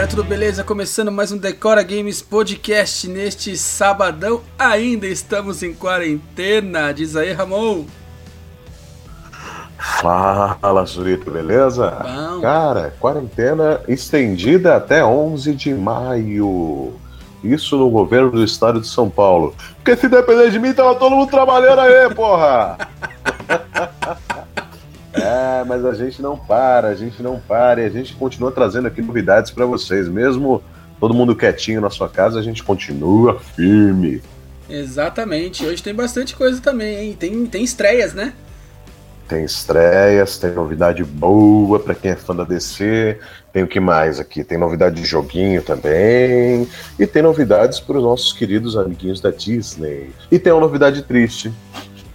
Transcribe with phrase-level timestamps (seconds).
[0.00, 0.64] galera, tudo beleza?
[0.64, 4.40] Começando mais um Decora Games Podcast neste sabadão.
[4.58, 7.84] Ainda estamos em quarentena, diz aí, Ramon.
[9.76, 11.90] Fala, Zurito, beleza?
[11.90, 12.40] Bom.
[12.40, 16.94] Cara, quarentena estendida até 11 de maio.
[17.44, 19.54] Isso no governo do estado de São Paulo.
[19.76, 22.78] Porque se depender de mim, tava todo mundo trabalhando aí, porra!
[25.12, 28.86] é, mas a gente não para, a gente não para e a gente continua trazendo
[28.86, 30.08] aqui novidades para vocês.
[30.08, 30.62] Mesmo
[31.00, 34.22] todo mundo quietinho na sua casa, a gente continua firme.
[34.68, 37.16] Exatamente, hoje tem bastante coisa também, hein?
[37.18, 38.32] Tem, tem estreias, né?
[39.26, 43.16] Tem estreias, tem novidade boa para quem é fã da DC.
[43.52, 44.42] Tem o que mais aqui?
[44.42, 46.68] Tem novidade de joguinho também.
[46.98, 50.10] E tem novidades para os nossos queridos amiguinhos da Disney.
[50.32, 51.52] E tem uma novidade triste.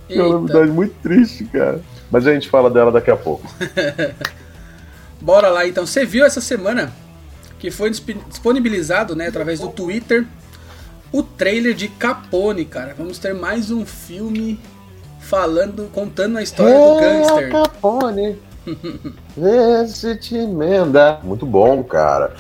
[0.10, 0.40] Tem uma Eita.
[0.40, 1.82] novidade muito triste, cara.
[2.12, 3.48] Mas a gente fala dela daqui a pouco.
[5.22, 5.86] Bora lá então.
[5.86, 6.94] Você viu essa semana
[7.60, 10.26] que foi disp- disponibilizado, né, através do Twitter,
[11.12, 12.94] o trailer de Capone, cara.
[12.98, 14.60] Vamos ter mais um filme
[15.20, 17.52] falando, contando a história do gangster.
[17.52, 18.40] Capone.
[19.38, 21.20] Vê se te emenda.
[21.24, 22.34] Muito bom, cara.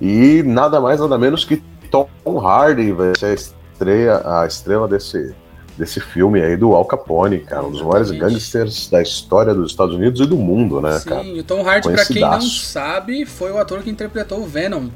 [0.00, 2.08] E nada mais, nada menos que Tom
[2.44, 5.34] Hardy vai ser a estrela, a estrela desse,
[5.76, 7.64] desse filme aí do Al Capone, cara.
[7.64, 11.22] Um dos maiores gangsters da história dos Estados Unidos e do mundo, né, cara?
[11.22, 14.88] Sim, o Tom Hardy, pra quem não sabe, foi o ator que interpretou o Venom.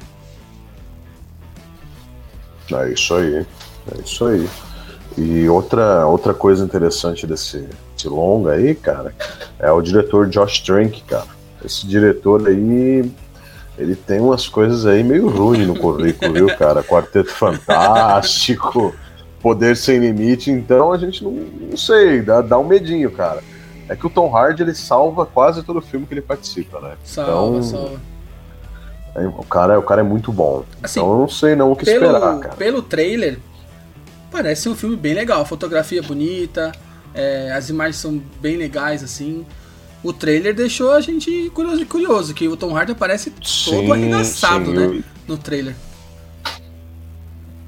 [2.73, 3.47] É isso aí.
[3.93, 4.49] É isso aí.
[5.19, 9.15] E outra, outra coisa interessante desse, desse longa aí, cara,
[9.59, 11.27] é o diretor Josh Trank, cara.
[11.65, 13.11] Esse diretor aí,
[13.77, 16.83] ele tem umas coisas aí meio ruins no currículo, viu, cara?
[16.83, 18.95] Quarteto Fantástico,
[19.41, 23.43] Poder Sem Limite, então a gente não, não sei, dá, dá um medinho, cara.
[23.89, 26.93] É que o Tom Hardy, ele salva quase todo filme que ele participa, né?
[27.05, 28.01] Salva, então, salva.
[29.17, 30.65] é, o, cara, o cara é muito bom.
[30.83, 32.55] Assim, então eu não sei não o que Pelo, esperar, cara.
[32.55, 33.39] pelo trailer,
[34.31, 35.41] parece um filme bem legal.
[35.43, 36.71] A fotografia é bonita,
[37.15, 39.45] é, as imagens são bem legais, assim.
[40.05, 44.67] O trailer deixou a gente curioso, curioso que o Tom Hardy aparece todo Sim, arregaçado,
[44.67, 44.85] sim, né?
[44.87, 45.75] eu- No trailer.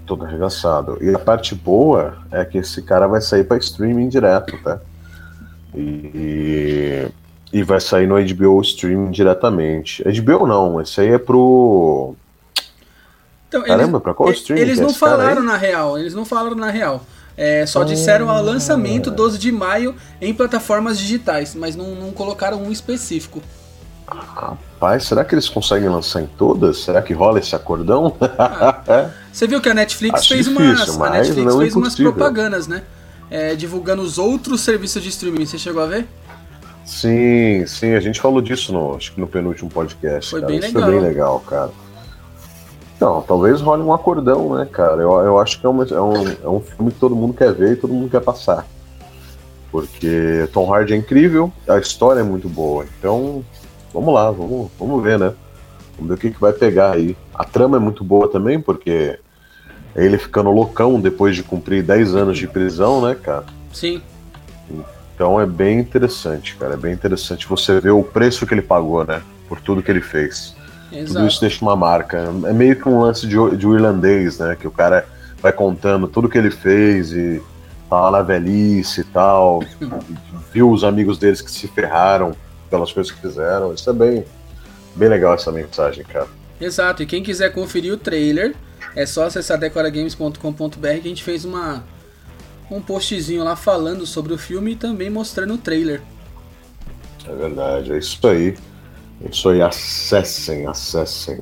[0.06, 0.98] Todo arregaçado.
[1.00, 4.80] E a parte boa é que esse cara vai sair pra streaming direto, tá?
[5.74, 7.08] E,
[7.52, 10.02] e vai sair no HBO streaming diretamente.
[10.02, 12.14] HBO não, esse aí é pro.
[13.48, 16.56] Então, Caramba, pra qual eles, streaming eles é não falaram na real, eles não falaram
[16.56, 17.02] na real.
[17.36, 18.36] É, só disseram Ah.
[18.38, 23.42] ao lançamento 12 de maio em plataformas digitais, mas não, não colocaram um específico.
[24.06, 26.78] Rapaz, será que eles conseguem lançar em todas?
[26.78, 28.14] Será que rola esse acordão?
[29.32, 32.66] Você viu que a Netflix Acho fez difícil, umas, a Netflix não fez umas propagandas,
[32.66, 32.82] né?
[33.31, 35.47] É, divulgando os outros serviços de streaming.
[35.47, 36.06] Você chegou a ver?
[36.84, 40.31] sim, sim, a gente falou disso no, acho que no penúltimo podcast.
[40.31, 40.50] Foi cara.
[40.53, 40.82] bem Isso legal.
[40.82, 41.70] Foi bem legal, cara.
[43.00, 45.00] Não, talvez role um acordão, né, cara?
[45.03, 47.53] Eu, eu acho que é, uma- é um, é um filme que todo mundo quer
[47.53, 48.66] ver e todo mundo quer passar.
[49.70, 52.84] Porque Tom Hardy é incrível, a história é muito boa.
[52.99, 53.43] Então,
[53.93, 55.32] vamos lá, vamos, vamos ver, né?
[55.97, 57.16] Vamos ver o que, que vai pegar aí.
[57.42, 59.19] A trama é muito boa também, porque
[59.97, 63.47] é ele ficando loucão depois de cumprir 10 anos de prisão, né, cara?
[63.72, 64.00] Sim.
[65.12, 66.75] Então é bem interessante, cara.
[66.75, 69.20] É bem interessante você ver o preço que ele pagou, né?
[69.48, 70.54] Por tudo que ele fez.
[70.88, 71.26] Tudo Exato.
[71.26, 72.32] isso deixa uma marca.
[72.47, 74.54] É meio que um lance de, de um irlandês, né?
[74.54, 75.04] Que o cara
[75.42, 77.42] vai contando tudo que ele fez e
[77.91, 79.64] tá lá na velhice e tal.
[80.54, 82.36] viu os amigos deles que se ferraram
[82.70, 83.75] pelas coisas que fizeram.
[83.75, 84.25] Isso é bem,
[84.94, 86.28] bem legal essa mensagem, cara.
[86.62, 87.03] Exato.
[87.03, 88.55] E quem quiser conferir o trailer,
[88.95, 91.83] é só acessar decoragames.com.br que a gente fez uma
[92.71, 96.00] um postzinho lá falando sobre o filme e também mostrando o trailer.
[97.28, 98.56] É verdade, é isso aí.
[99.23, 101.41] É isso aí, acessem, acessem.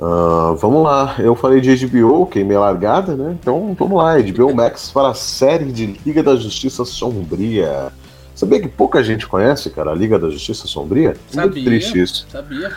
[0.00, 3.36] Ah, vamos lá, eu falei de HBO, queimei a largada, né?
[3.40, 7.92] Então vamos lá, HBO Max para a série de Liga da Justiça Sombria.
[8.34, 11.16] Sabia que pouca gente conhece, cara, a Liga da Justiça Sombria?
[11.28, 11.50] Sabia?
[11.50, 12.26] Muito triste isso.
[12.30, 12.72] Sabia?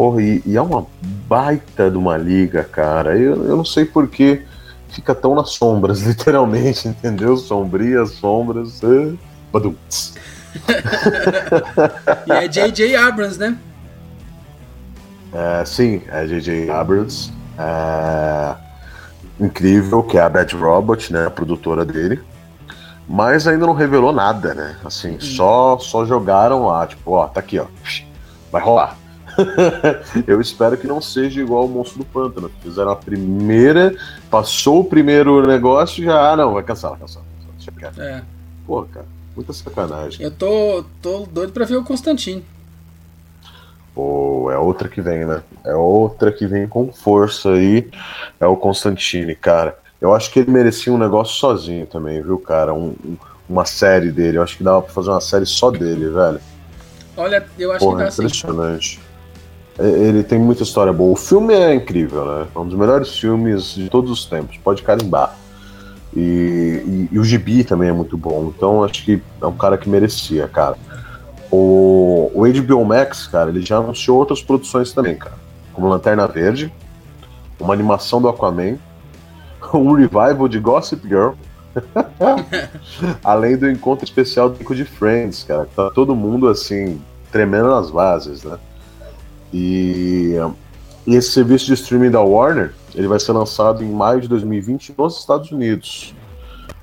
[0.00, 0.86] Porra, e, e é uma
[1.28, 3.18] baita de uma liga, cara.
[3.18, 4.40] Eu, eu não sei por que
[4.88, 7.36] fica tão nas sombras, literalmente, entendeu?
[7.36, 8.82] Sombria, sombras.
[8.82, 9.12] É...
[9.52, 9.74] Badum.
[12.26, 12.96] E é J.J.
[12.96, 13.58] Abrams, né?
[15.34, 16.70] É, sim, é J.J.
[16.70, 17.30] Abrams.
[17.58, 18.54] É,
[19.38, 21.26] incrível, que é a Bad Robot, né?
[21.26, 22.18] A produtora dele.
[23.06, 24.76] Mas ainda não revelou nada, né?
[24.82, 27.66] Assim, só, só jogaram lá, tipo, ó, tá aqui, ó.
[28.50, 28.96] Vai rolar.
[30.26, 32.50] Eu espero que não seja igual o Monstro do Pântano.
[32.62, 33.94] Fizeram a primeira,
[34.30, 36.32] passou o primeiro negócio e já.
[36.32, 37.24] Ah, não, vai cancelar, cancelar.
[37.26, 38.00] cancelar, deixa quieto.
[38.00, 38.22] É.
[38.66, 40.24] Pô, cara, muita sacanagem.
[40.24, 42.44] Eu tô, tô doido pra ver o Constantine.
[43.94, 45.42] Pô, é outra que vem, né?
[45.64, 47.90] É outra que vem com força aí.
[48.38, 49.76] É o Constantine, cara.
[50.00, 52.72] Eu acho que ele merecia um negócio sozinho também, viu, cara?
[52.72, 53.16] Um, um,
[53.48, 54.38] uma série dele.
[54.38, 56.40] Eu acho que dava pra fazer uma série só dele, velho.
[57.16, 58.22] Olha, eu acho Porra, que dá sim.
[58.22, 59.00] impressionante.
[59.00, 59.09] É,
[59.78, 61.12] Ele tem muita história boa.
[61.12, 62.46] O filme é incrível, né?
[62.54, 64.56] É um dos melhores filmes de todos os tempos.
[64.58, 65.34] Pode carimbar.
[66.14, 68.52] E, e, e o Gibi também é muito bom.
[68.54, 70.76] Então acho que é um cara que merecia, cara.
[71.50, 75.34] O, o HBO Max, cara, ele já anunciou outras produções também, cara.
[75.72, 76.72] Como Lanterna Verde,
[77.58, 78.76] uma animação do Aquaman,
[79.74, 81.32] um revival de Gossip Girl.
[83.22, 85.68] Além do encontro especial do Nico de Friends, cara.
[85.74, 87.00] Tá todo mundo assim,
[87.30, 88.58] tremendo nas bases, né?
[89.52, 90.36] E,
[91.06, 95.18] esse serviço de streaming da Warner, ele vai ser lançado em maio de 2020 nos
[95.18, 96.14] Estados Unidos.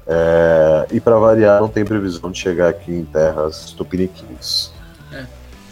[0.05, 4.71] É, e para variar, não tem previsão de chegar aqui em terras tupiniquins.
[5.11, 5.25] É.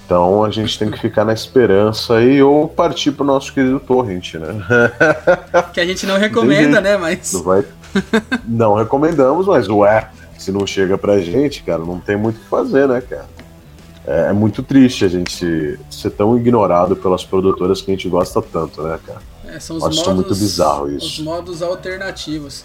[0.05, 4.35] Então a gente tem que ficar na esperança aí ou partir pro nosso querido Torrent,
[4.35, 4.47] né?
[5.73, 6.97] Que a gente não recomenda, né?
[6.97, 7.33] Mas.
[7.33, 7.65] Não, vai...
[8.45, 12.49] não recomendamos, mas ué, se não chega pra gente, cara, não tem muito o que
[12.49, 13.34] fazer, né, cara?
[14.07, 18.41] É, é muito triste a gente ser tão ignorado pelas produtoras que a gente gosta
[18.41, 19.21] tanto, né, cara?
[19.47, 21.05] É, são os Acho modos, muito bizarro isso.
[21.05, 22.63] Os modos alternativos.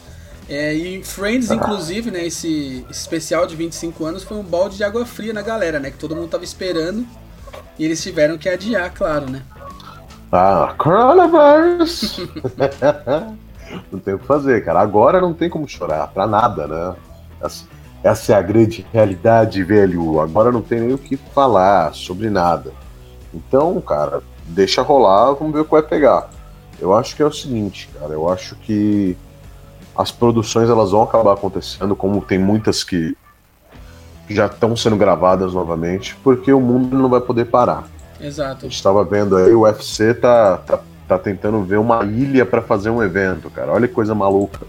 [0.49, 1.05] É, e Ah.
[1.05, 5.43] Friends, inclusive, né, esse, especial de 25 anos foi um balde de água fria na
[5.43, 5.91] galera, né?
[5.91, 7.07] Que todo mundo tava esperando.
[7.79, 9.43] E eles tiveram que adiar, claro, né?
[10.33, 12.21] Ah, coronavirus!
[13.91, 14.81] não tem o que fazer, cara.
[14.81, 16.95] Agora não tem como chorar, pra nada, né?
[17.41, 17.65] Essa,
[18.03, 20.21] essa é a grande realidade, velho.
[20.21, 22.73] Agora não tem nem o que falar sobre nada.
[23.33, 26.31] Então, cara, deixa rolar, vamos ver o que vai pegar.
[26.81, 28.13] Eu acho que é o seguinte, cara.
[28.13, 29.17] Eu acho que
[29.95, 33.17] as produções elas vão acabar acontecendo, como tem muitas que
[34.29, 37.85] já estão sendo gravadas novamente, porque o mundo não vai poder parar.
[38.21, 38.67] Exato.
[38.67, 42.63] A gente tava vendo aí, o UFC tá, tá, tá tentando ver uma ilha para
[42.63, 43.73] fazer um evento, cara.
[43.73, 44.61] Olha que coisa maluca.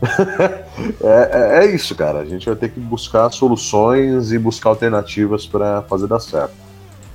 [1.02, 2.20] é, é, é isso, cara.
[2.20, 6.54] A gente vai ter que buscar soluções e buscar alternativas para fazer dar certo.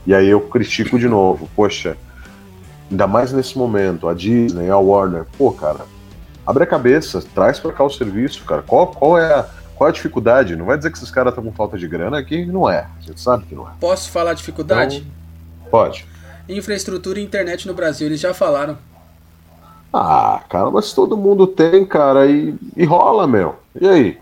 [0.05, 1.95] E aí eu critico de novo, poxa,
[2.91, 5.85] ainda mais nesse momento, a Disney, a Warner, pô, cara,
[6.45, 8.61] abre a cabeça, traz pra cá o serviço, cara.
[8.61, 9.45] Qual, qual, é, a,
[9.75, 10.57] qual é a dificuldade?
[10.57, 12.79] Não vai dizer que esses caras estão com falta de grana aqui, não é.
[12.79, 13.71] A gente sabe que não é.
[13.79, 15.07] Posso falar dificuldade?
[15.71, 16.05] Pode.
[16.49, 18.77] Infraestrutura e internet no Brasil, eles já falaram.
[19.93, 23.55] Ah, cara, mas todo mundo tem, cara, e, e rola, meu.
[23.79, 24.17] E aí?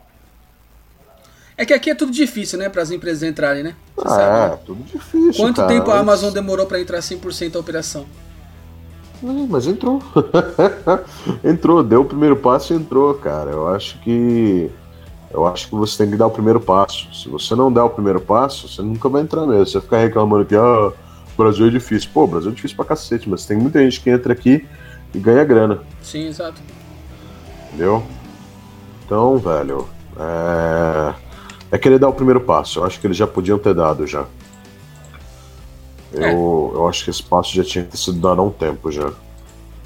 [1.57, 3.75] É que aqui é tudo difícil, né, para as empresas entrarem, né?
[3.95, 4.53] Você Ah, sabe.
[4.53, 5.33] é, tudo difícil.
[5.43, 8.05] Quanto cara, tempo a mas- Amazon demorou para entrar 100% a operação?
[9.49, 10.01] Mas entrou.
[11.45, 13.51] entrou, deu o primeiro passo e entrou, cara.
[13.51, 14.69] Eu acho que.
[15.31, 17.07] Eu acho que você tem que dar o primeiro passo.
[17.13, 19.67] Se você não der o primeiro passo, você nunca vai entrar mesmo.
[19.67, 20.93] Você ficar reclamando que ah, o
[21.37, 22.09] Brasil é difícil.
[22.11, 24.65] Pô, o Brasil é difícil pra cacete, mas tem muita gente que entra aqui
[25.13, 25.79] e ganha grana.
[26.01, 26.61] Sim, exato.
[27.67, 28.03] Entendeu?
[29.05, 29.87] Então, velho,
[30.17, 31.13] é...
[31.71, 32.79] é querer dar o primeiro passo.
[32.79, 34.25] Eu acho que eles já podiam ter dado já.
[36.13, 36.33] Eu, É.
[36.33, 39.11] eu acho que esse passo já tinha sido dado há um tempo já.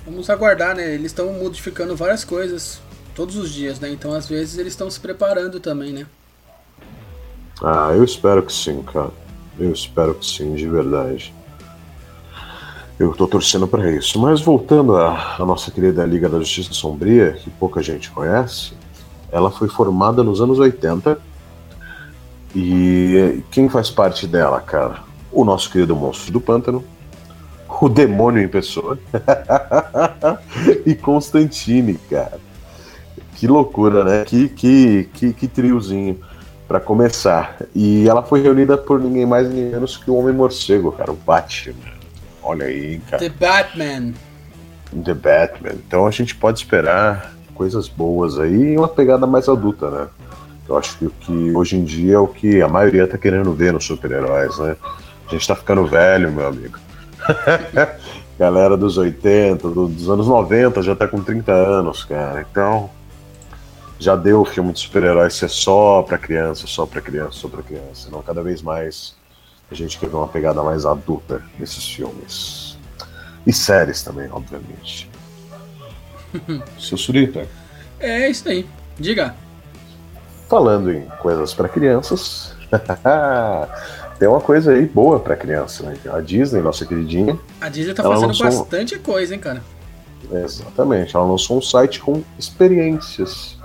[0.05, 0.93] Vamos aguardar, né?
[0.93, 2.79] Eles estão modificando várias coisas
[3.15, 3.89] todos os dias, né?
[3.89, 6.05] Então, às vezes, eles estão se preparando também, né?
[7.63, 9.11] Ah, eu espero que sim, cara.
[9.57, 11.33] Eu espero que sim, de verdade.
[12.97, 14.19] Eu tô torcendo pra isso.
[14.19, 18.73] Mas voltando à, à nossa querida Liga da Justiça Sombria, que pouca gente conhece,
[19.31, 21.19] ela foi formada nos anos 80.
[22.55, 25.03] E quem faz parte dela, cara?
[25.29, 26.81] O nosso querido monstro do pântano,
[27.81, 28.97] o demônio em pessoa
[30.85, 32.39] e Constantine, cara.
[33.35, 34.23] Que loucura, né?
[34.23, 36.17] Que, que, que, que triozinho
[36.65, 37.57] para começar.
[37.75, 41.15] E ela foi reunida por ninguém mais nem menos que o Homem Morcego, cara, o
[41.15, 41.94] Batman.
[42.45, 43.17] Olha aí, cara.
[43.17, 44.13] The Batman.
[45.03, 45.71] The Batman.
[45.85, 50.07] Então a gente pode esperar coisas boas aí e uma pegada mais adulta, né?
[50.67, 53.73] Eu acho que que hoje em dia é o que a maioria tá querendo ver
[53.73, 54.75] nos super-heróis, né?
[55.27, 56.77] A gente tá ficando velho, meu amigo.
[58.37, 62.45] Galera dos 80, do- dos anos 90 já tá com 30 anos, cara.
[62.51, 62.89] Então,
[63.97, 67.63] já deu o filme de super-heróis ser só pra criança, só pra criança, só pra
[67.63, 68.09] criança.
[68.11, 69.14] Não, cada vez mais
[69.69, 72.77] a gente quer ver uma pegada mais adulta nesses filmes.
[73.45, 75.09] E séries também, obviamente.
[76.79, 77.47] Seu Surita,
[77.99, 78.67] É isso aí.
[78.97, 79.35] Diga.
[80.49, 82.55] falando em coisas pra crianças,
[84.19, 85.97] tem uma coisa aí boa pra criança, né?
[86.11, 89.61] A Disney, nossa queridinha, A Disney tá fazendo lançou bastante coisa, hein, cara?
[90.31, 93.57] exatamente, ela lançou um site com experiências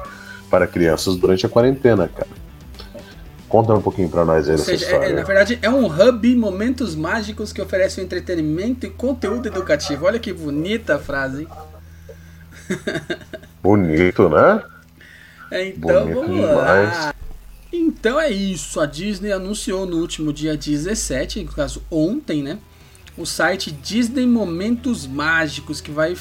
[0.51, 2.40] para crianças durante a quarentena, cara.
[3.51, 5.07] Conta um pouquinho pra nós aí dessa seja, é- história.
[5.07, 10.07] é, na verdade, é um hub momentos mágicos que oferece um entretenimento e conteúdo educativo.
[10.07, 11.43] Olha que bonita a frase.
[11.43, 11.49] hein?
[13.63, 14.63] Bonito, né?
[15.51, 16.91] É, então Bonito vamos demais.
[16.97, 17.15] lá.
[17.73, 18.81] Então é isso.
[18.81, 22.59] A Disney anunciou no último dia 17, no caso ontem, né?
[23.19, 26.15] O site Disney Momentos Mágicos, que vai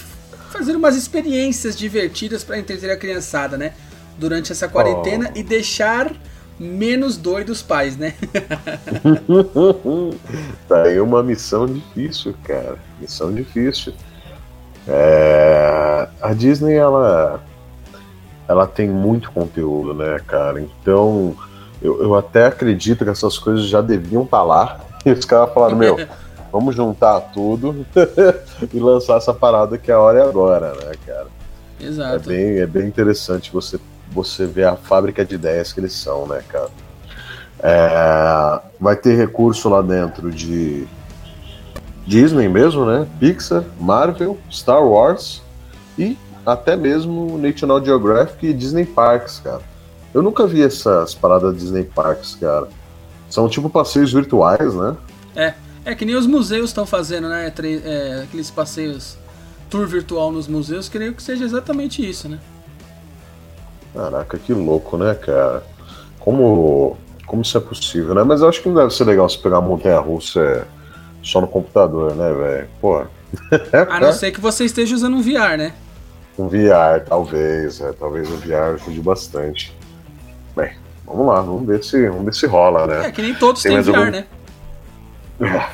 [0.52, 3.74] fazer umas experiências divertidas para entreter a criançada, né?
[4.18, 6.12] Durante essa quarentena e deixar
[6.60, 8.14] menos doidos os pais, né?
[10.68, 12.78] tá aí uma missão difícil, cara.
[13.00, 13.94] Missão difícil.
[14.88, 17.42] É, A Disney, ela,
[18.48, 20.60] ela tem muito conteúdo, né, cara?
[20.60, 21.36] Então,
[21.82, 24.80] eu, eu até acredito que essas coisas já deviam estar lá.
[25.06, 25.98] E os caras falaram, meu,
[26.52, 27.86] vamos juntar tudo
[28.74, 31.28] e lançar essa parada que a hora é agora, né, cara?
[31.80, 32.28] É Exato.
[32.28, 33.80] bem, é bem interessante você,
[34.12, 36.70] você ver a fábrica de ideias que eles são, né, cara?
[37.62, 40.88] É, vai ter recurso lá dentro de
[42.08, 43.08] Disney mesmo, né?
[43.20, 45.42] Pixar, Marvel, Star Wars
[45.98, 49.62] e até mesmo National Geographic e Disney Parks, cara.
[50.14, 52.68] Eu nunca vi essas paradas Disney Parks, cara.
[53.30, 54.98] São tipo passeios virtuais, né?
[55.36, 55.54] É,
[55.86, 57.54] é que nem os museus estão fazendo, né?
[57.84, 59.18] É, aqueles passeios,
[59.70, 62.40] tour virtual nos museus, creio que seja exatamente isso, né?
[63.94, 65.64] Caraca, que louco, né, cara?
[66.20, 68.24] Como, como isso é possível, né?
[68.24, 70.68] Mas eu acho que não deve ser legal você pegar a montanha russa
[71.24, 72.68] só no computador, né, velho?
[72.80, 73.04] Pô.
[73.90, 75.74] A não ser que você esteja usando um VR, né?
[76.38, 79.76] Um VR, talvez, é, talvez o VR ajude bastante.
[80.56, 80.72] Bem,
[81.06, 83.12] vamos lá, vamos ver se, vamos ver se rola, É né?
[83.12, 84.12] que nem todos têm VR, algum?
[84.12, 84.26] né?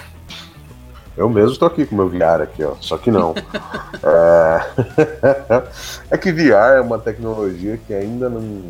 [1.17, 2.75] Eu mesmo tô aqui com meu VR aqui, ó.
[2.81, 3.33] Só que não.
[4.03, 4.65] é...
[6.11, 8.63] é que VR é uma tecnologia que ainda não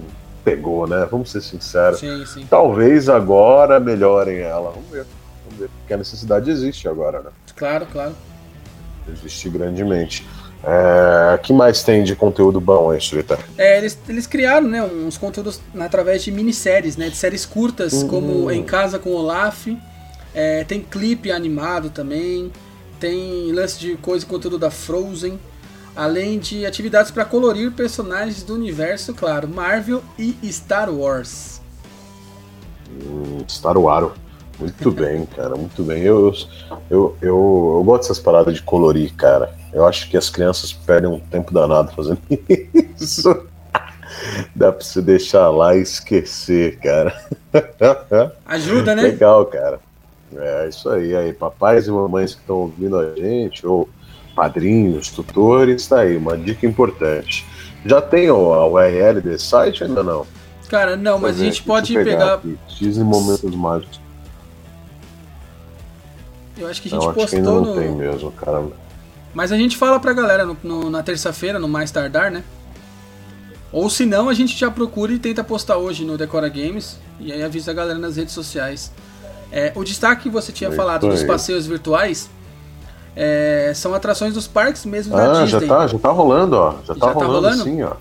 [0.44, 1.08] pegou, né?
[1.10, 2.00] Vamos ser sinceros.
[2.00, 2.46] Sim, sim.
[2.48, 4.70] Talvez agora melhorem ela.
[4.72, 5.06] Vamos ver.
[5.46, 5.70] Vamos ver.
[5.80, 7.32] Porque a necessidade existe agora, né?
[7.56, 8.16] Claro, claro.
[9.12, 10.28] Existe grandemente.
[10.64, 11.38] É...
[11.44, 13.38] que mais tem de conteúdo bom aí, Surita?
[13.56, 17.10] É, eles, eles criaram, né, uns conteúdos através de minisséries, né?
[17.10, 18.08] De séries curtas, Uhum.
[18.08, 19.68] como Em Casa com Olaf.
[20.36, 22.52] É, tem clipe animado também.
[23.00, 25.40] Tem lance de coisa e conteúdo da Frozen.
[25.96, 31.62] Além de atividades para colorir personagens do universo, claro, Marvel e Star Wars.
[32.92, 34.12] Hum, Star Wars.
[34.60, 36.04] Muito bem, cara, muito bem.
[36.04, 36.34] Eu,
[36.90, 39.56] eu, eu, eu gosto dessas paradas de colorir, cara.
[39.72, 42.20] Eu acho que as crianças perdem um tempo danado fazendo
[43.00, 43.48] isso.
[44.54, 47.14] Dá pra você deixar lá e esquecer, cara.
[48.46, 49.04] Ajuda, né?
[49.04, 49.80] Legal, cara.
[50.34, 53.88] É isso aí, aí, papais e mamães que estão ouvindo a gente, ou
[54.36, 57.46] padrinhos, tutores, tá aí, uma dica importante.
[57.86, 60.26] Já tem o- a URL desse site ainda não?
[60.70, 62.34] Cara, não, mas a gente pode pegar.
[62.36, 62.58] aqui.
[62.80, 64.00] Disney Momentos Mágicos.
[66.58, 67.82] Eu acho que a gente Não, acho que ainda postou não no.
[67.82, 68.64] tem mesmo, cara.
[69.34, 72.44] Mas a gente fala pra galera no- no- na terça-feira, no mais tardar, né?
[73.72, 76.98] Ou se não, a gente já procura e tenta postar hoje no Decora Games.
[77.20, 78.92] E aí avisa a galera nas redes sociais.
[79.58, 81.28] É, o destaque que você tinha Isso falado dos aí.
[81.28, 82.30] passeios virtuais
[83.16, 85.68] é, são atrações dos parques mesmo da Ah, já Disney.
[85.74, 86.72] tá, já tá rolando, ó.
[86.86, 87.64] Já tá Já tá rolando, rolando?
[87.64, 87.94] sim, ó.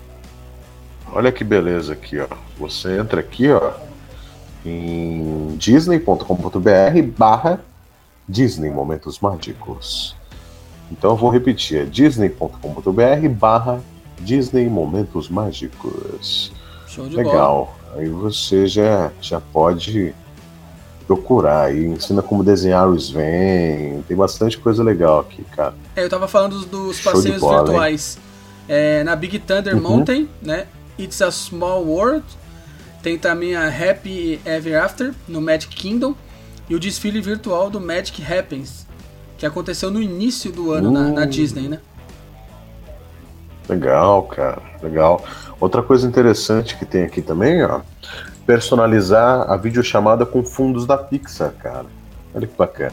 [1.12, 2.26] Olha que beleza aqui, ó.
[2.58, 3.70] Você entra aqui, ó,
[4.66, 7.61] em disney.com.br barra
[8.28, 10.16] Disney Momentos Mágicos.
[10.90, 13.80] Então eu vou repetir, é disney.com.br barra
[14.20, 16.52] Disney Momentos Mágicos.
[16.88, 17.26] Show de bola.
[17.28, 17.76] Legal.
[17.96, 20.12] Aí você já, já pode
[21.06, 21.84] procurar aí.
[21.87, 24.02] Ensina como desenhar o Sven.
[24.06, 25.75] Tem bastante coisa legal aqui, cara.
[25.94, 28.18] É, eu tava falando dos, Show passeios bola, virtuais.
[28.68, 29.82] É, na Big Thunder Uhum.
[29.82, 30.66] Mountain, né?
[30.99, 32.25] It's a Small World.
[33.02, 36.14] Tem também a Happy Ever After no Magic Kingdom.
[36.68, 38.87] E o desfile virtual do Magic Happens.
[39.37, 41.26] Que aconteceu no início do ano na, na Uh.
[41.26, 41.80] Disney, né?
[43.68, 45.25] Legal, cara, legal.
[45.58, 47.80] Outra coisa interessante que tem aqui também, ó,
[48.47, 51.87] personalizar a videochamada com fundos da Pixar, cara.
[52.35, 52.93] Olha que bacana.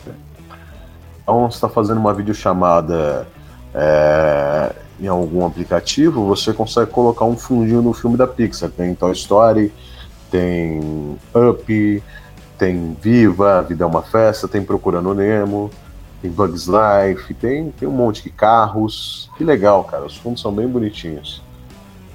[1.22, 3.28] Então, você está fazendo uma videochamada
[3.74, 8.70] é, em algum aplicativo, você consegue colocar um fundinho no filme da Pixar.
[8.70, 9.74] Tem Toy Story,
[10.30, 12.04] tem Up,
[12.58, 15.72] tem Viva, A Vida é uma Festa, tem Procurando Nemo,
[16.22, 19.30] tem Bugs Life, tem, tem um monte de carros.
[19.38, 20.06] Que legal, cara.
[20.06, 21.42] Os fundos são bem bonitinhos.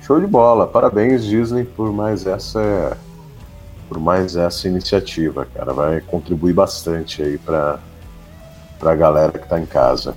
[0.02, 0.66] Show de bola.
[0.66, 2.96] Parabéns, Disney, por mais essa
[3.88, 5.72] por mais essa iniciativa, cara.
[5.72, 7.78] Vai contribuir bastante aí para
[8.78, 10.14] pra galera que tá em casa.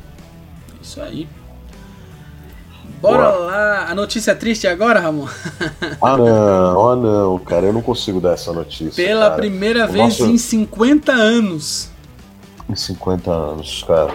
[0.81, 1.27] Isso aí.
[3.01, 3.45] Bora Boa.
[3.45, 3.85] lá.
[3.89, 5.27] A notícia triste agora, Ramon?
[6.01, 6.89] ah, não.
[6.89, 7.67] Ah, não, cara.
[7.67, 9.03] Eu não consigo dar essa notícia.
[9.03, 9.35] Pela cara.
[9.35, 10.25] primeira o vez nosso...
[10.25, 11.89] em 50 anos.
[12.69, 14.13] Em 50 anos, cara.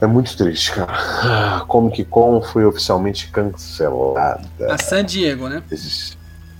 [0.00, 0.92] É muito triste, cara.
[0.92, 4.42] Ah, Comic Con foi oficialmente cancelada.
[4.68, 5.62] A San Diego, né?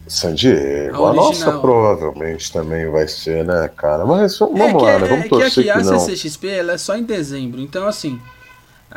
[0.06, 1.04] San Diego.
[1.04, 4.06] A, a nossa provavelmente também vai ser, né, cara?
[4.06, 5.08] Mas vamos é lá, né?
[5.08, 7.60] Vamos é torcer que, a, que a CCXP ela é só em dezembro.
[7.60, 8.20] Então, assim,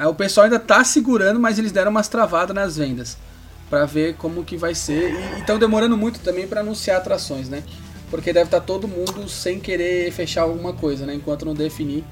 [0.08, 3.18] o pessoal ainda tá segurando, mas eles deram umas travadas nas vendas.
[3.70, 5.14] para ver como que vai ser.
[5.14, 7.64] E estão demorando muito também para anunciar atrações, né?
[8.12, 11.14] Porque deve estar tá todo mundo sem querer fechar alguma coisa, né?
[11.14, 12.04] Enquanto não definir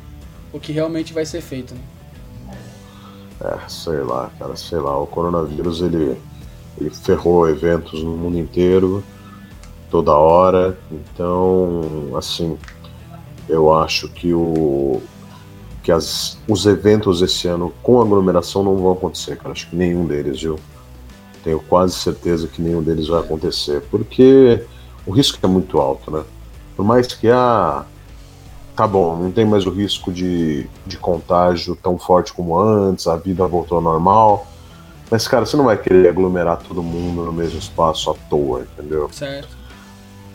[0.52, 1.74] o que realmente vai ser feito.
[1.76, 1.82] Né?
[3.42, 4.98] É, sei lá, cara, sei lá.
[5.00, 6.18] O coronavírus ele
[6.80, 9.04] ele ferrou eventos no mundo inteiro,
[9.90, 10.78] toda hora.
[10.92, 11.82] Então,
[12.16, 12.58] assim,
[13.50, 15.02] eu acho que o
[15.82, 19.52] que as, os eventos esse ano com aglomeração não vão acontecer, cara.
[19.52, 20.60] Acho que nenhum deles, viu?
[21.46, 24.66] Tenho quase certeza que nenhum deles vai acontecer, porque
[25.06, 26.26] o risco é muito alto, né?
[26.76, 27.86] Por mais que ah,
[28.76, 33.16] tá bom, não tem mais o risco de, de contágio tão forte como antes, a
[33.16, 34.46] vida voltou ao normal
[35.10, 39.10] mas, cara, você não vai querer aglomerar todo mundo no mesmo espaço à toa, entendeu?
[39.12, 39.56] Certo.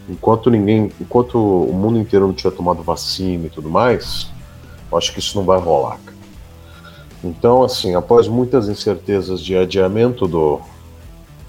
[0.08, 0.90] Enquanto ninguém.
[1.00, 4.30] Enquanto o mundo inteiro não tiver tomado vacina e tudo mais,
[4.90, 5.98] eu acho que isso não vai rolar.
[6.04, 6.16] Cara.
[7.22, 10.60] Então, assim, após muitas incertezas de adiamento do,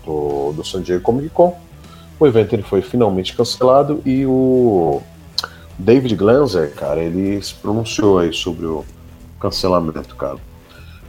[0.06, 1.58] do, do San Diego Comic Con,
[2.20, 5.02] o evento ele foi finalmente cancelado e o
[5.80, 8.86] David Glanzer, cara, ele se pronunciou aí sobre o
[9.40, 10.38] cancelamento, cara.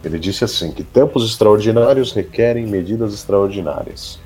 [0.04, 4.18] Ele disse assim que tempos extraordinários requerem medidas extraordinárias.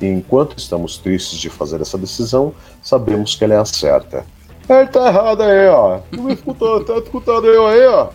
[0.00, 4.24] E enquanto estamos tristes de fazer essa decisão, sabemos que ela é a certa.
[4.68, 6.00] Ele tá errado aí, ó.
[6.12, 8.08] Não me escutou, tá escutando eu aí, ó.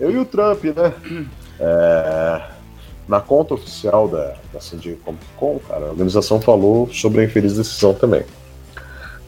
[0.00, 0.92] Eu e o Trump, né?
[1.60, 2.42] É,
[3.06, 4.78] na conta oficial da, da San
[5.68, 8.24] cara, a organização falou sobre a infeliz decisão também.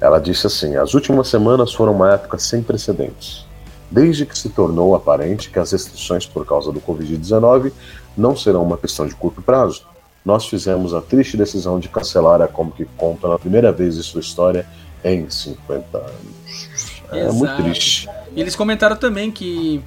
[0.01, 3.46] Ela disse assim: as últimas semanas foram uma época sem precedentes
[3.91, 7.73] desde que se tornou aparente que as restrições por causa do Covid-19
[8.17, 9.87] não serão uma questão de curto prazo,
[10.25, 14.21] nós fizemos a triste decisão de cancelar a Comic Con pela primeira vez em sua
[14.21, 14.67] história
[15.05, 16.69] em 50 anos.
[17.13, 17.35] É Exato.
[17.35, 18.09] muito triste.
[18.35, 19.81] E eles comentaram também que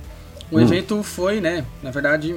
[0.49, 0.61] o hum.
[0.61, 1.65] evento foi, né?
[1.83, 2.35] Na verdade,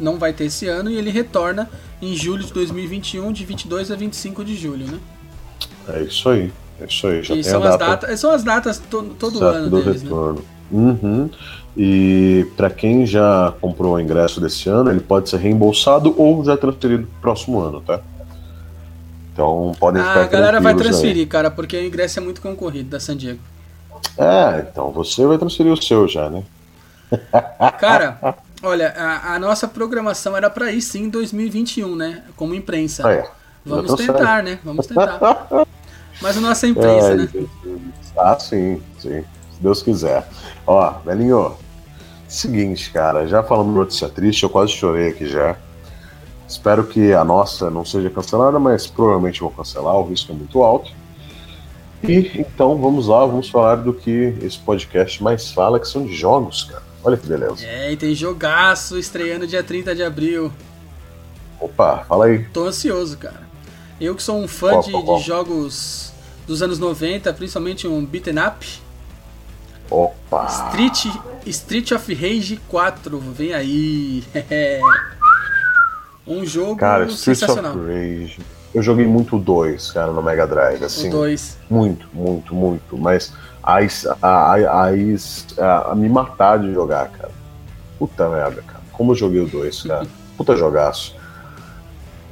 [0.00, 1.70] não vai ter esse ano e ele retorna
[2.02, 4.98] em julho de 2021, de 22 a 25 de julho, né?
[5.88, 6.52] É isso aí.
[6.80, 7.22] É isso aí.
[7.22, 10.08] Já e são, as datas, são as datas to, todo ano deles, né?
[10.08, 10.40] retorno.
[10.40, 10.46] né?
[10.74, 11.30] Uhum.
[11.76, 16.56] E para quem já comprou o ingresso desse ano, ele pode ser reembolsado ou já
[16.56, 18.00] transferido pro próximo ano, tá?
[19.32, 21.26] Então podem ah, ficar A galera vai transferir, aí.
[21.26, 23.40] cara, porque o ingresso é muito concorrido da San Diego.
[24.18, 26.42] É, então você vai transferir o seu já, né?
[27.78, 32.22] Cara, olha, a, a nossa programação era para ir sim em 2021, né?
[32.36, 33.06] Como imprensa.
[33.06, 33.30] Ah, é.
[33.64, 34.44] Vamos tentar, certo.
[34.44, 34.58] né?
[34.64, 35.48] Vamos tentar.
[36.20, 37.28] Mas a nossa imprensa, é, né?
[38.16, 39.24] Ah, sim, sim.
[39.64, 40.28] Deus quiser.
[40.66, 41.56] Ó, velhinho,
[42.28, 45.56] seguinte, cara, já falando notícia triste, eu quase chorei aqui já.
[46.46, 50.62] Espero que a nossa não seja cancelada, mas provavelmente vou cancelar, o risco é muito
[50.62, 50.92] alto.
[52.02, 56.14] E então vamos lá, vamos falar do que esse podcast mais fala, que são de
[56.14, 56.82] jogos, cara.
[57.02, 57.64] Olha que beleza.
[57.66, 60.52] É, e tem jogaço estreando dia 30 de abril.
[61.58, 62.44] Opa, fala aí.
[62.52, 63.42] Tô ansioso, cara.
[63.98, 66.12] Eu que sou um fã de, de jogos
[66.46, 68.83] dos anos 90, principalmente um beaten up,
[69.94, 70.46] Opa!
[70.46, 71.06] Street,
[71.46, 74.24] Street of Rage 4, vem aí.
[76.26, 77.76] um jogo cara, Street sensacional.
[77.76, 78.38] Of Rage.
[78.74, 81.08] Eu joguei muito o 2, cara, no Mega Drive, assim.
[81.08, 81.58] O 2.
[81.70, 82.98] Muito, muito, muito.
[82.98, 83.78] Mas a,
[84.20, 87.30] a, a, a, a me matar de jogar, cara.
[87.96, 88.82] Puta merda, cara.
[88.92, 90.06] Como eu joguei o 2, cara.
[90.36, 91.14] Puta jogaço.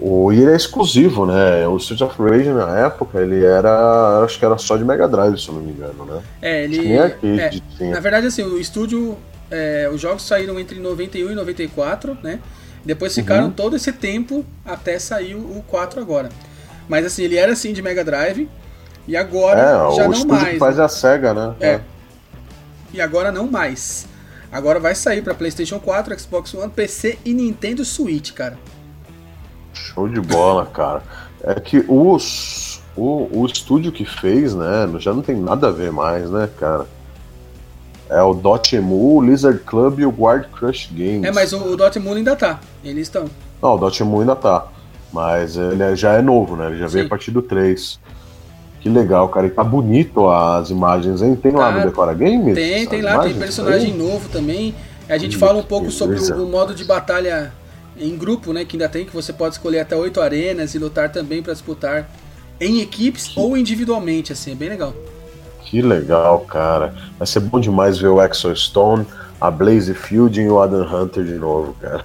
[0.05, 1.65] O, e ele é exclusivo, né?
[1.69, 4.25] O Street of Rage na época, ele era.
[4.25, 6.21] Acho que era só de Mega Drive, se eu não me engano, né?
[6.43, 6.99] É, ele.
[6.99, 9.17] Arcade, é, na verdade, assim, o estúdio.
[9.49, 12.41] É, os jogos saíram entre 91 e 94, né?
[12.85, 13.51] Depois ficaram uhum.
[13.53, 16.31] todo esse tempo até sair o 4 agora.
[16.89, 18.49] Mas assim, ele era assim de Mega Drive.
[19.07, 20.49] E agora é, já não mais.
[20.49, 20.85] Que faz né?
[20.85, 21.55] a SEGA, né?
[21.61, 21.69] É.
[21.69, 21.81] é.
[22.93, 24.09] E agora não mais.
[24.51, 28.59] Agora vai sair para PlayStation 4, Xbox One, PC e Nintendo Switch, cara.
[29.83, 31.03] Show de bola, cara.
[31.43, 35.91] É que os, o, o estúdio que fez, né, já não tem nada a ver
[35.91, 36.87] mais, né, cara?
[38.09, 41.25] É o Dotemu, o Lizard Club e o Guard Crush Games.
[41.25, 42.61] É, mas o, o Dotemu ainda tá.
[42.85, 43.25] Eles estão.
[43.61, 44.67] Não, o Dotemu ainda tá.
[45.13, 46.67] Mas ele é, já é novo, né?
[46.67, 46.95] Ele já Sim.
[46.95, 47.99] veio a partir do 3.
[48.81, 49.47] Que legal, cara.
[49.47, 51.37] E tá bonito as imagens, hein?
[51.37, 51.59] Tem tá.
[51.59, 52.55] lá no Decora Games?
[52.55, 53.99] Tem, tem lá, tem personagem aí?
[53.99, 54.75] novo também.
[55.09, 57.53] A gente fala um pouco sobre o, o modo de batalha
[57.97, 58.65] em grupo, né?
[58.65, 62.11] Que ainda tem, que você pode escolher até oito arenas e lutar também para disputar
[62.61, 64.95] em equipes ou individualmente, assim, é bem legal.
[65.65, 66.95] Que legal, cara.
[67.19, 69.07] Vai ser bom demais ver o Exo Stone,
[69.41, 72.03] a Blaze Field e o Adam Hunter de novo, cara.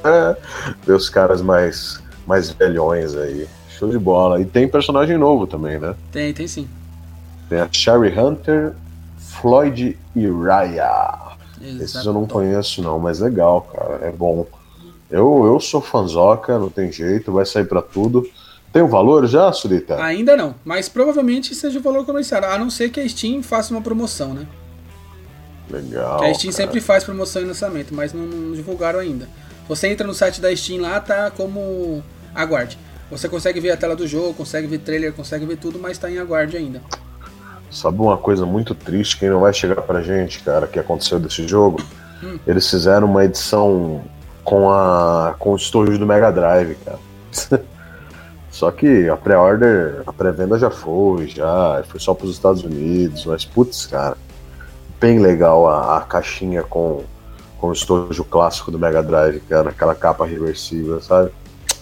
[0.86, 3.46] ver os caras mais, mais velhões aí.
[3.68, 4.40] Show de bola.
[4.40, 5.94] E tem personagem novo também, né?
[6.12, 6.68] Tem, tem sim.
[7.48, 8.72] Tem a Sherry Hunter,
[9.18, 11.30] Floyd e Raya.
[11.60, 11.82] Exato.
[11.82, 13.98] Esses eu não conheço, não, mas legal, cara.
[14.02, 14.46] É bom.
[15.10, 18.28] Eu, eu sou fanzoca, não tem jeito, vai sair para tudo.
[18.72, 20.00] Tem o um valor já, Surita?
[20.02, 23.74] Ainda não, mas provavelmente seja o valor comercial, a não ser que a Steam faça
[23.74, 24.46] uma promoção, né?
[25.68, 26.22] Legal.
[26.22, 26.64] A Steam cara.
[26.64, 29.28] sempre faz promoção em lançamento, mas não, não, divulgaram ainda.
[29.68, 32.02] Você entra no site da Steam lá, tá como
[32.34, 32.78] aguarde.
[33.10, 36.08] Você consegue ver a tela do jogo, consegue ver trailer, consegue ver tudo, mas tá
[36.08, 36.80] em aguarde ainda.
[37.70, 41.46] Sabe uma coisa muito triste que não vai chegar pra gente, cara, que aconteceu desse
[41.46, 41.82] jogo?
[42.22, 42.38] Hum.
[42.46, 44.02] Eles fizeram uma edição
[44.44, 46.98] com a com o estojo do Mega Drive, cara.
[48.50, 53.24] Só que a pré-order, a pré-venda já foi, já foi só para os Estados Unidos,
[53.24, 54.16] mas putz, cara,
[55.00, 57.04] bem legal a, a, caixinha com,
[57.58, 61.30] com o estojo clássico do Mega Drive, cara, aquela capa reversível, sabe?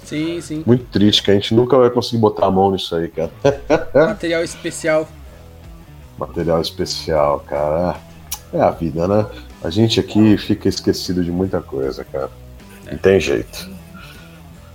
[0.05, 0.63] Sim, sim.
[0.65, 3.31] Muito triste que a gente nunca vai conseguir botar a mão nisso aí, cara.
[4.07, 5.09] Material especial.
[6.19, 7.97] Material especial, cara.
[8.53, 9.27] É a vida, né?
[9.63, 12.31] A gente aqui fica esquecido de muita coisa, cara.
[12.89, 12.93] É.
[12.93, 13.71] Não tem jeito.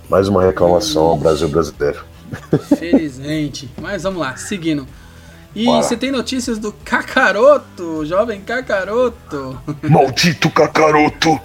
[0.08, 2.04] Mais uma reclamação ao Brasil brasileiro.
[2.78, 3.68] Felizmente.
[3.80, 4.86] Mas vamos lá, seguindo.
[5.54, 9.60] E você tem notícias do Kakaroto, jovem Kakaroto.
[9.88, 11.40] Maldito Kakaroto!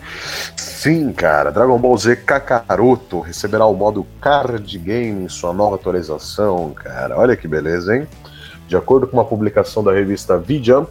[0.56, 6.74] Sim, cara, Dragon Ball Z Kakaroto receberá o modo card game em sua nova atualização,
[6.74, 7.20] cara.
[7.20, 8.08] Olha que beleza, hein?
[8.68, 10.90] De acordo com uma publicação da revista V-Jump,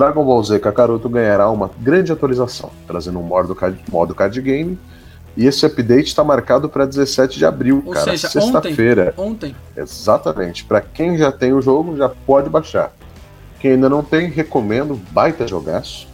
[0.00, 4.78] Dragon Ball Z Kakaroto ganhará uma grande atualização, trazendo um modo card, modo card game
[5.36, 9.12] e esse update está marcado para 17 de abril, Ou cara, sexta-feira.
[9.16, 9.56] Ontem, ontem.
[9.76, 10.64] Exatamente.
[10.64, 12.92] Para quem já tem o jogo, já pode baixar.
[13.60, 16.08] Quem ainda não tem, recomendo, baita jogaço.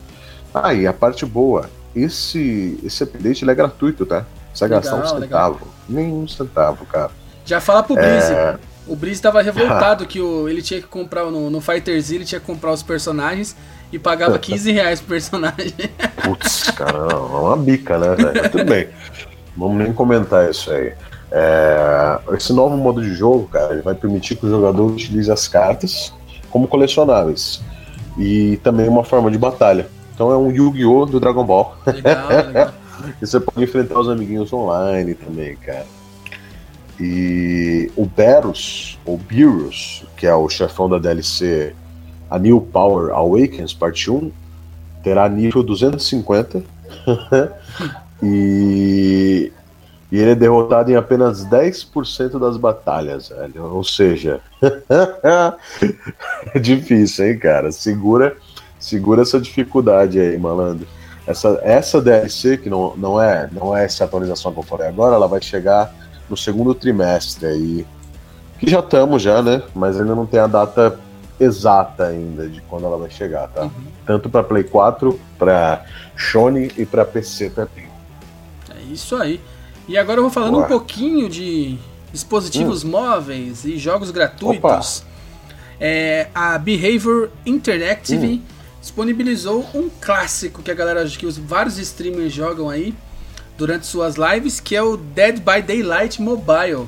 [0.53, 4.27] Ah, e a parte boa, esse, esse update é gratuito, tá?
[4.53, 5.20] Você vai gastar um centavo.
[5.20, 5.61] Legal.
[5.88, 7.12] Nenhum centavo, cara.
[7.44, 8.33] Já fala pro Breeze.
[8.33, 8.59] É...
[8.87, 12.25] O Breeze tava revoltado que o, ele tinha que comprar no, no Fighter Z, ele
[12.25, 13.57] tinha que comprar os personagens
[13.92, 15.75] e pagava 15 reais por personagem.
[16.22, 18.51] Putz, cara, é uma bica, né, velho?
[18.51, 18.88] Tudo bem.
[19.57, 20.92] Vamos nem comentar isso aí.
[21.31, 26.12] É, esse novo modo de jogo, cara, vai permitir que o jogador utilize as cartas
[26.51, 27.61] como colecionáveis
[28.18, 29.88] e também uma forma de batalha.
[30.14, 31.07] Então é um Yu-Gi-Oh!
[31.07, 31.77] do Dragon Ball.
[31.87, 32.72] Legal, legal.
[33.20, 35.87] e você pode enfrentar os amiguinhos online também, cara.
[36.99, 41.75] E o Berus, ou Beerus, que é o chefão da DLC
[42.31, 44.31] a New Power Awakens Parte 1
[45.03, 46.62] terá nível 250
[48.23, 49.53] e,
[50.11, 53.65] e ele é derrotado em apenas 10% das batalhas, velho.
[53.65, 54.41] Ou seja,
[56.55, 57.71] é difícil, hein, cara?
[57.71, 58.37] Segura,
[58.79, 60.87] segura essa dificuldade aí, malandro.
[61.27, 65.17] Essa, essa DLC, que não, não, é, não é essa atualização que eu falei agora,
[65.17, 65.93] ela vai chegar
[66.31, 67.87] no segundo trimestre aí.
[68.59, 69.62] Que já estamos já, né?
[69.75, 70.99] Mas ainda não tem a data
[71.38, 73.62] exata ainda de quando ela vai chegar, tá?
[73.62, 73.70] Uhum.
[74.07, 75.85] Tanto para Play 4, para
[76.16, 77.87] Sony e para PC também.
[78.70, 79.40] É isso aí.
[79.88, 80.64] E agora eu vou falando Boa.
[80.64, 81.79] um pouquinho de
[82.12, 82.90] dispositivos hum.
[82.90, 85.05] móveis e jogos gratuitos.
[85.79, 88.42] É, a Behavior Interactive hum.
[88.81, 92.94] disponibilizou um clássico que a galera, que os vários streamers jogam aí
[93.59, 96.87] durante suas lives, que é o Dead by Daylight Mobile.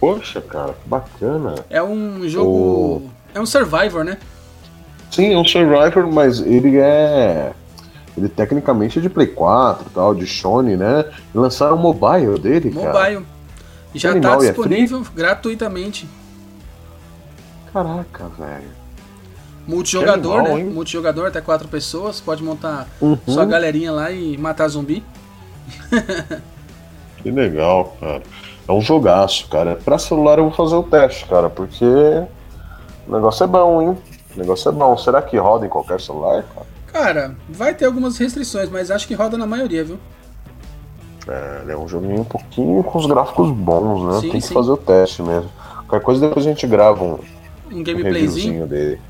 [0.00, 1.54] Poxa, cara, que bacana.
[1.70, 4.16] É um jogo é um Survivor, né?
[5.10, 7.52] Sim, é um Survivor, mas ele é.
[8.16, 11.04] Ele tecnicamente é de Play 4 tal, de Sony, né?
[11.34, 12.92] E lançaram o mobile dele, mobile.
[12.92, 13.10] cara.
[13.10, 13.26] Mobile.
[13.94, 16.08] Já está é disponível é gratuitamente.
[17.72, 18.86] Caraca, velho.
[19.66, 20.62] Multijogador, animal, né?
[20.62, 20.70] Hein?
[20.70, 22.20] Multijogador, até quatro pessoas.
[22.20, 23.18] Pode montar uhum.
[23.28, 25.04] sua galerinha lá e matar zumbi.
[27.22, 28.22] que legal, cara.
[28.66, 29.76] É um jogaço, cara.
[29.76, 31.84] Pra celular eu vou fazer o teste, cara, porque
[33.06, 33.98] o negócio é bom, hein?
[34.34, 34.96] O negócio é bom.
[34.96, 36.66] Será que roda em qualquer celular, cara?
[36.92, 39.98] Cara, vai ter algumas restrições, mas acho que roda na maioria, viu?
[41.28, 44.20] É, é um joguinho um pouquinho com os gráficos bons, né?
[44.20, 44.54] Sim, Tem que sim.
[44.54, 45.50] fazer o teste mesmo.
[45.88, 47.18] Qualquer coisa depois a gente grava um,
[47.70, 49.00] um gameplayzinho dele.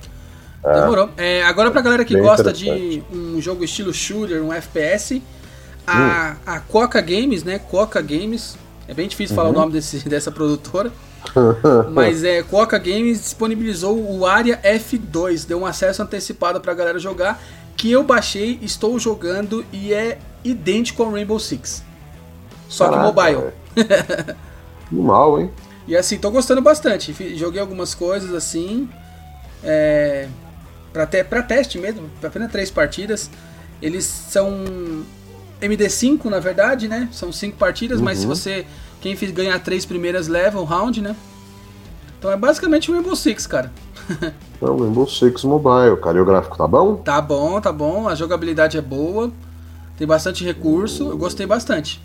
[0.65, 0.81] É.
[0.81, 1.11] Demorou.
[1.17, 5.23] É, agora pra galera que gosta de um jogo estilo shooter, um FPS,
[5.87, 6.37] a, hum.
[6.45, 7.59] a Coca Games, né?
[7.59, 9.43] Coca Games, é bem difícil uhum.
[9.43, 9.61] falar o uhum.
[9.61, 10.91] nome desse, dessa produtora.
[11.93, 17.43] Mas é, Coca Games disponibilizou o Área F2, deu um acesso antecipado pra galera jogar,
[17.77, 21.83] que eu baixei, estou jogando e é idêntico ao Rainbow Six.
[22.69, 23.53] só que mobile.
[24.91, 25.51] Mal, hein?
[25.87, 27.15] E assim, tô gostando bastante.
[27.37, 28.89] Joguei algumas coisas assim.
[29.63, 30.29] É,
[30.93, 33.31] pra, te, pra teste mesmo, apenas três partidas.
[33.81, 35.05] Eles são
[35.61, 37.09] MD5, na verdade, né?
[37.13, 38.05] São cinco partidas, uhum.
[38.05, 38.67] mas se você.
[39.01, 41.15] Quem ganhar três primeiras leva o round, né?
[42.19, 43.71] Então é basicamente o Rainbow Six, cara.
[44.61, 46.19] é o Rainbow Six Mobile, cara.
[46.19, 46.97] E o gráfico tá bom?
[46.97, 48.09] Tá bom, tá bom.
[48.09, 49.31] A jogabilidade é boa.
[49.97, 51.11] Tem bastante recurso.
[51.11, 52.03] Eu gostei bastante.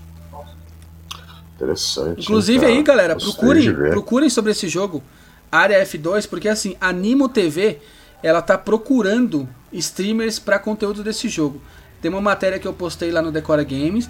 [1.55, 2.21] Interessante.
[2.21, 5.03] Inclusive aí, galera, procurem, procurem sobre esse jogo,
[5.51, 7.79] Área F2, porque assim, a Animo TV,
[8.23, 11.61] ela tá procurando streamers para conteúdo desse jogo.
[12.01, 14.09] Tem uma matéria que eu postei lá no Decora Games.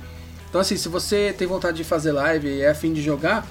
[0.50, 3.46] Então assim, se você tem vontade de fazer live e é afim de jogar,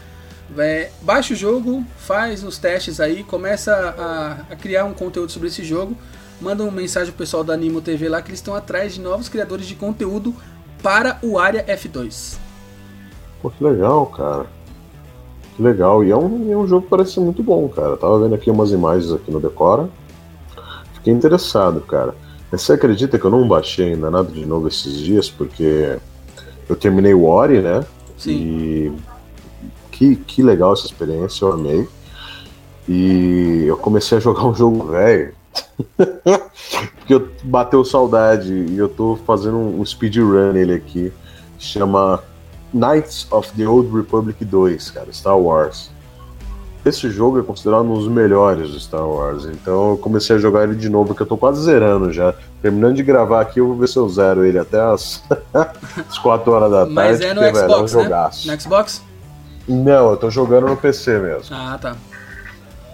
[0.59, 5.48] é, baixa o jogo, faz os testes aí, começa a, a, criar um conteúdo sobre
[5.48, 5.96] esse jogo.
[6.40, 9.29] Manda uma mensagem pro pessoal da Animo TV lá que eles estão atrás de novos
[9.29, 10.35] criadores de conteúdo
[10.83, 12.38] para o Área F2.
[13.42, 14.46] Pô, que legal, cara.
[15.57, 16.03] Que legal.
[16.03, 17.96] E é um, é um jogo que parece muito bom, cara.
[17.96, 19.88] tava vendo aqui umas imagens aqui no Decora.
[20.94, 22.14] Fiquei interessado, cara.
[22.51, 25.31] Mas você acredita que eu não baixei ainda nada de novo esses dias?
[25.31, 25.99] Porque
[26.69, 27.85] eu terminei o Ori, né?
[28.17, 28.31] Sim.
[28.31, 28.93] E
[29.91, 31.87] que, que legal essa experiência, eu amei.
[32.89, 35.35] E eu comecei a jogar um jogo velho.
[36.97, 41.13] porque eu bateu saudade e eu tô fazendo um speedrun nele aqui.
[41.59, 42.23] Chama
[42.73, 45.91] Knights of the Old Republic 2, cara, Star Wars.
[46.85, 50.64] Esse jogo é considerado um dos melhores do Star Wars, então eu comecei a jogar
[50.64, 52.35] ele de novo, que eu tô quase zerando já.
[52.62, 55.23] Terminando de gravar aqui, eu vou ver se eu zero ele até as,
[56.09, 56.95] as 4 horas da tarde.
[56.95, 58.31] Mas é no porque, Xbox, velho, é um né?
[58.47, 59.03] No Xbox?
[59.69, 61.55] Não, eu tô jogando no PC mesmo.
[61.55, 61.97] Ah, tá.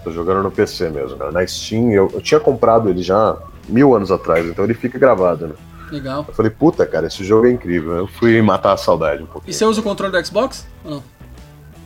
[0.02, 1.30] Tô jogando no PC mesmo, cara.
[1.30, 3.36] Na Steam, eu, eu tinha comprado ele já
[3.68, 5.54] mil anos atrás, então ele fica gravado, né?
[5.90, 6.24] Legal.
[6.26, 7.92] Eu falei, puta, cara, esse jogo é incrível.
[7.92, 9.50] Eu fui matar a saudade um pouquinho.
[9.50, 11.15] E você usa o controle do Xbox ou não?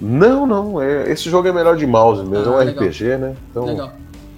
[0.01, 0.81] Não, não.
[0.81, 2.85] É, esse jogo é melhor de mouse mesmo, ah, é um legal.
[2.85, 3.37] RPG, né?
[3.51, 3.93] Então, legal.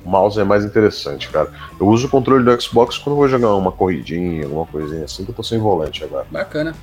[0.05, 1.48] mouse é mais interessante, cara.
[1.81, 5.31] Eu uso o controle do Xbox quando vou jogar uma corridinha, alguma coisinha assim, que
[5.31, 6.27] eu tô sem volante agora.
[6.31, 6.75] Bacana.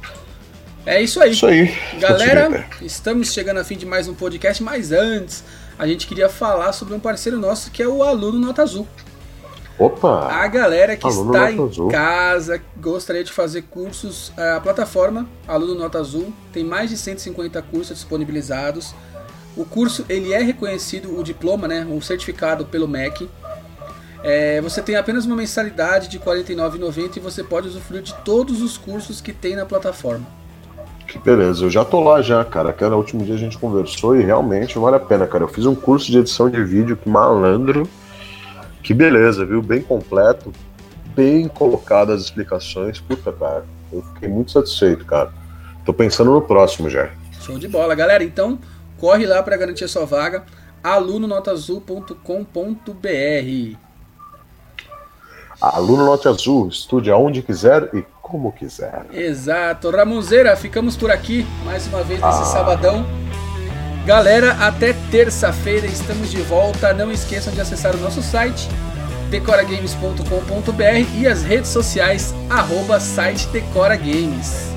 [0.86, 1.32] É isso aí.
[1.32, 1.74] Isso aí.
[2.00, 5.44] Galera, estamos chegando a fim de mais um podcast, mas antes
[5.78, 8.88] a gente queria falar sobre um parceiro nosso que é o Aluno Nota Azul.
[9.80, 10.28] Opa!
[10.28, 16.00] A galera que está em casa, gostaria de fazer cursos, é, a plataforma Aluno Nota
[16.00, 18.94] Azul tem mais de 150 cursos disponibilizados.
[19.56, 23.30] O curso ele é reconhecido, o diploma, né, o certificado pelo MEC.
[24.22, 28.62] É, você tem apenas uma mensalidade de R$ 49,90 e você pode usufruir de todos
[28.62, 30.28] os cursos que tem na plataforma.
[31.08, 32.70] Que beleza, eu já tô lá já, cara.
[32.70, 35.46] Aquele último dia a gente conversou e realmente vale a pena, cara.
[35.46, 37.88] Eu fiz um curso de edição de vídeo que malandro.
[38.84, 39.62] Que beleza, viu?
[39.62, 40.52] Bem completo,
[41.16, 43.00] bem colocado as explicações.
[43.00, 45.32] Puta, cara, eu fiquei muito satisfeito, cara.
[45.86, 47.10] Tô pensando no próximo já.
[47.42, 48.24] Show de bola, galera.
[48.24, 48.60] Então,
[48.98, 50.44] corre lá para garantir a sua vaga.
[50.84, 53.78] alunonotazul.com.br
[55.62, 59.06] Aluno Nota Azul, estude aonde quiser e como quiser.
[59.12, 59.90] Exato.
[59.90, 62.46] Ramonzeira, ficamos por aqui mais uma vez nesse ah.
[62.46, 63.06] sabadão.
[64.06, 66.94] Galera, até terça-feira estamos de volta.
[66.94, 68.68] Não esqueçam de acessar o nosso site
[69.30, 74.70] decoragames.com.br e as redes sociais arroba site Decora Games.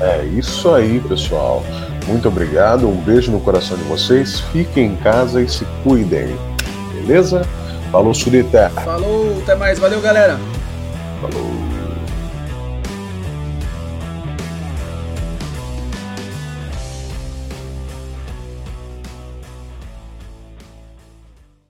[0.00, 1.62] É isso aí, pessoal.
[2.06, 4.40] Muito obrigado, um beijo no coração de vocês.
[4.40, 6.34] Fiquem em casa e se cuidem.
[6.94, 7.42] Beleza?
[7.92, 8.70] Falou, Surita.
[8.70, 9.78] Falou, até mais.
[9.78, 10.38] Valeu, galera.
[11.20, 11.67] Falou.